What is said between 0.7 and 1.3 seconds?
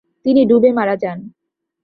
মারা যান।